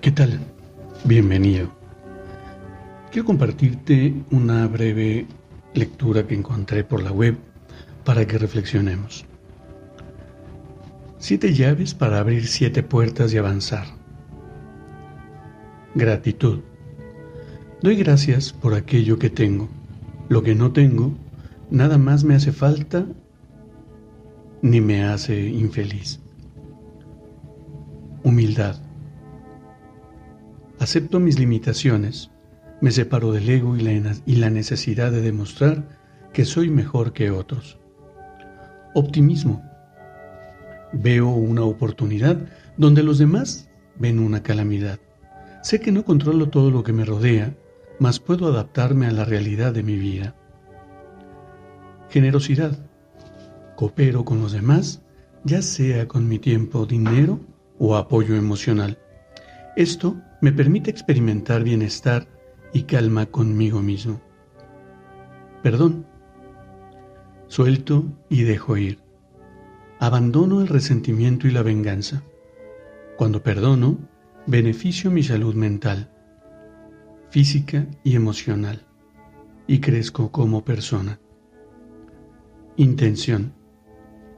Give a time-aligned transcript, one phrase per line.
[0.00, 0.40] ¿Qué tal?
[1.04, 1.70] Bienvenido.
[3.10, 5.26] Quiero compartirte una breve
[5.74, 7.36] lectura que encontré por la web
[8.04, 9.24] para que reflexionemos.
[11.18, 13.86] Siete llaves para abrir siete puertas y avanzar.
[15.94, 16.60] Gratitud.
[17.80, 19.68] Doy gracias por aquello que tengo.
[20.28, 21.14] Lo que no tengo,
[21.70, 23.06] nada más me hace falta
[24.62, 26.20] ni me hace infeliz.
[28.24, 28.85] Humildad.
[30.86, 32.30] Acepto mis limitaciones,
[32.80, 35.82] me separo del ego y la, necesidad de demostrar
[36.32, 37.80] que soy mejor que otros.
[38.94, 39.64] Optimismo.
[40.92, 42.38] Veo una oportunidad
[42.76, 45.00] donde los demás ven una calamidad.
[45.60, 47.56] Sé que no controlo todo lo que me rodea,
[47.98, 50.36] mas puedo adaptarme a la realidad de mi vida.
[52.10, 52.78] Generosidad.
[53.74, 55.02] Coopero con los demás,
[55.42, 57.40] ya sea con mi tiempo, dinero
[57.76, 59.00] o apoyo emocional.
[59.74, 60.16] Esto
[60.46, 62.28] me permite experimentar bienestar
[62.72, 64.20] y calma conmigo mismo.
[65.60, 66.06] Perdón.
[67.48, 69.00] Suelto y dejo ir.
[69.98, 72.22] Abandono el resentimiento y la venganza.
[73.16, 73.98] Cuando perdono,
[74.46, 76.12] beneficio mi salud mental,
[77.30, 78.86] física y emocional,
[79.66, 81.18] y crezco como persona.
[82.76, 83.52] Intención.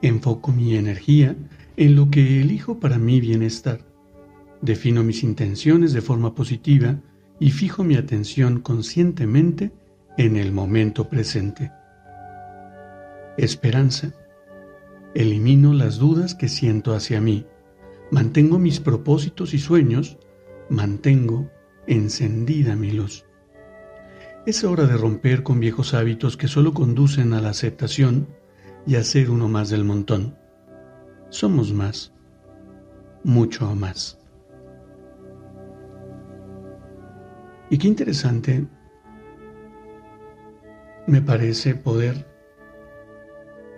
[0.00, 1.36] Enfoco mi energía
[1.76, 3.89] en lo que elijo para mi bienestar
[4.62, 7.00] Defino mis intenciones de forma positiva
[7.38, 9.72] y fijo mi atención conscientemente
[10.18, 11.72] en el momento presente.
[13.38, 14.12] Esperanza.
[15.14, 17.46] Elimino las dudas que siento hacia mí.
[18.10, 20.18] Mantengo mis propósitos y sueños.
[20.68, 21.50] Mantengo
[21.86, 23.24] encendida mi luz.
[24.46, 28.28] Es hora de romper con viejos hábitos que solo conducen a la aceptación
[28.86, 30.36] y a ser uno más del montón.
[31.30, 32.12] Somos más,
[33.24, 34.19] mucho más.
[37.70, 38.66] Y qué interesante
[41.06, 42.26] me parece poder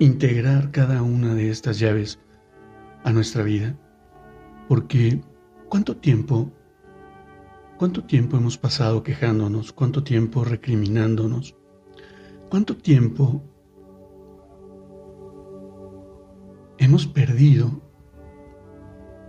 [0.00, 2.18] integrar cada una de estas llaves
[3.04, 3.76] a nuestra vida.
[4.68, 5.22] Porque
[5.68, 6.50] ¿cuánto tiempo,
[7.78, 9.72] cuánto tiempo hemos pasado quejándonos?
[9.72, 11.54] ¿Cuánto tiempo recriminándonos?
[12.50, 13.40] ¿Cuánto tiempo
[16.78, 17.80] hemos perdido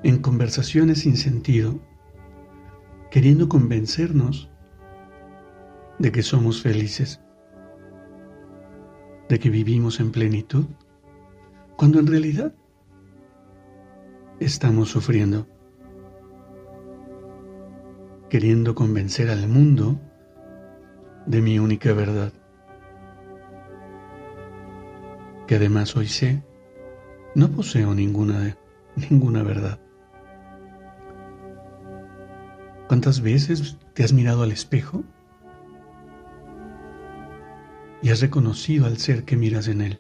[0.04, 1.80] en conversaciones sin sentido
[3.10, 4.50] queriendo convencernos
[6.00, 7.22] de que somos felices,
[9.30, 10.66] de que vivimos en plenitud,
[11.76, 12.54] cuando en realidad
[14.40, 15.48] estamos sufriendo,
[18.30, 20.00] queriendo convencer al mundo
[21.26, 22.34] de mi única verdad,
[25.48, 26.44] que además hoy sé,
[27.36, 28.58] no poseo ninguna,
[29.10, 29.80] ninguna verdad.
[32.88, 35.04] ¿Cuántas veces te has mirado al espejo
[38.02, 40.00] y has reconocido al ser que miras en él?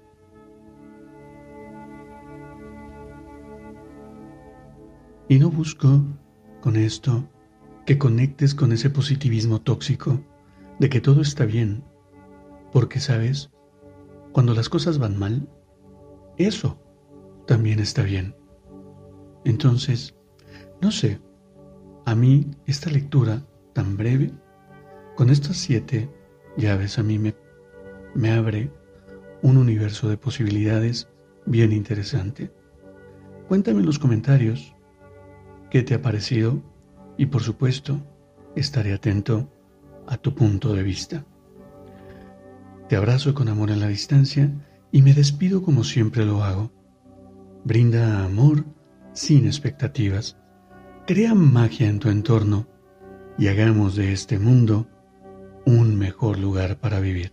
[5.28, 6.02] Y no busco
[6.62, 7.28] con esto
[7.86, 10.22] que conectes con ese positivismo tóxico
[10.80, 11.84] de que todo está bien,
[12.72, 13.50] porque sabes,
[14.32, 15.50] cuando las cosas van mal,
[16.38, 16.80] eso
[17.46, 18.36] también está bien.
[19.44, 20.16] Entonces,
[20.82, 21.20] no sé,
[22.08, 24.32] a mí esta lectura tan breve,
[25.18, 26.10] con estas siete
[26.56, 28.72] llaves, a mí me, abre
[29.42, 31.10] un universo de posibilidades
[31.46, 32.50] bien interesante.
[33.50, 34.74] Cuéntame en los comentarios
[35.70, 36.64] qué te ha parecido
[37.18, 38.00] y por supuesto
[38.56, 39.52] estaré atento
[40.08, 41.26] a tu punto de vista.
[42.88, 44.50] Te abrazo con amor en la distancia
[44.94, 46.72] y me despido como siempre lo hago.
[47.66, 48.64] Brinda amor
[49.12, 50.38] sin expectativas
[51.08, 52.68] Crea magia en tu entorno
[53.38, 54.90] y hagamos de este mundo
[55.66, 57.32] un mejor lugar para vivir.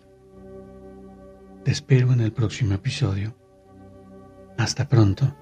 [1.65, 3.37] Te espero en el próximo episodio.
[4.56, 5.35] Hasta pronto.